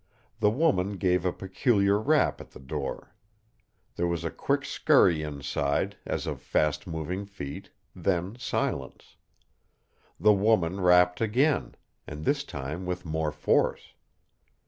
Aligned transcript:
The 0.39 0.49
woman 0.49 0.93
gave 0.93 1.25
a 1.25 1.31
peculiar 1.31 1.99
rap 1.99 2.41
at 2.41 2.49
the 2.49 2.59
door. 2.59 3.13
There 3.97 4.07
was 4.07 4.25
a 4.25 4.31
quick 4.31 4.65
scurry 4.65 5.21
inside, 5.21 5.95
as 6.07 6.25
of 6.25 6.41
fast 6.41 6.87
moving 6.87 7.23
feet, 7.27 7.69
then 7.95 8.35
silence. 8.39 9.15
The 10.19 10.33
woman 10.33 10.79
rapped 10.81 11.21
again, 11.21 11.75
and 12.07 12.25
this 12.25 12.43
time 12.43 12.87
with 12.87 13.05
more 13.05 13.31
force. 13.31 13.93